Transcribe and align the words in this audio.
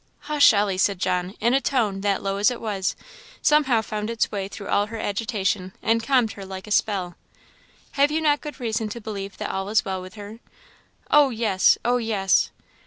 "Hush, 0.21 0.51
Ellie!" 0.51 0.79
said 0.79 0.97
John, 0.97 1.35
in 1.39 1.53
a 1.53 1.61
tone 1.61 2.01
that, 2.01 2.23
low 2.23 2.37
as 2.37 2.49
it 2.49 2.59
was, 2.59 2.95
somehow 3.43 3.83
found 3.83 4.09
its 4.09 4.31
way 4.31 4.47
through 4.47 4.67
all 4.67 4.87
her 4.87 4.97
agitation, 4.97 5.73
and 5.79 6.01
calmed 6.01 6.31
her 6.31 6.43
like 6.43 6.65
a 6.65 6.71
spell; 6.71 7.15
"have 7.91 8.09
you 8.09 8.19
not 8.19 8.41
good 8.41 8.59
reason 8.59 8.89
to 8.89 8.99
believe 8.99 9.37
that 9.37 9.51
all 9.51 9.69
is 9.69 9.85
well 9.85 10.01
with 10.01 10.15
her?" 10.15 10.39
"Oh, 11.11 11.29
yes! 11.29 11.77
oh, 11.85 11.97
yes!" 11.97 12.49